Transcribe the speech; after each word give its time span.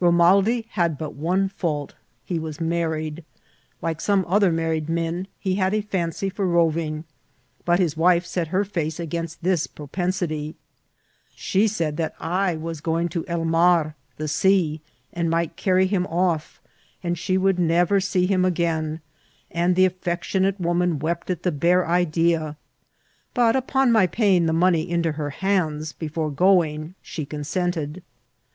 Bo 0.00 0.10
maldi 0.10 0.64
had 0.70 0.96
but 0.96 1.12
one 1.12 1.46
fault: 1.46 1.94
he 2.24 2.38
was 2.38 2.58
married; 2.58 3.22
like 3.82 4.00
some 4.00 4.24
other 4.26 4.50
nuurried 4.50 4.88
men, 4.88 5.26
he 5.38 5.56
had 5.56 5.74
a 5.74 5.82
fancy 5.82 6.30
for 6.30 6.46
roving; 6.46 7.04
but 7.66 7.78
his 7.78 7.94
wife 7.94 8.24
set 8.24 8.48
her 8.48 8.64
face 8.64 8.98
against 8.98 9.42
this 9.42 9.66
propensity; 9.66 10.54
she 11.34 11.68
said 11.68 11.98
that 11.98 12.14
I 12.18 12.56
was 12.56 12.80
going 12.80 13.10
to 13.10 13.26
El 13.28 13.44
Mar, 13.44 13.94
the 14.16 14.26
sea, 14.26 14.80
and 15.12 15.28
might 15.28 15.54
carry 15.54 15.86
him 15.86 16.06
off, 16.06 16.62
and 17.02 17.18
she 17.18 17.36
would 17.36 17.58
never 17.58 18.00
see 18.00 18.24
him 18.24 18.42
again, 18.42 19.02
and 19.50 19.76
the 19.76 19.84
affection* 19.84 20.46
ate 20.46 20.58
woman 20.58 20.98
wept 20.98 21.28
at 21.28 21.42
the 21.42 21.52
bare 21.52 21.86
idea; 21.86 22.56
but 23.34 23.54
upon 23.54 23.92
my 23.92 24.06
paying 24.06 24.46
the 24.46 24.54
money 24.54 24.88
into 24.90 25.12
her 25.12 25.28
hands 25.28 25.92
before 25.92 26.30
going, 26.30 26.94
riie 27.04 27.28
consented. 27.28 28.02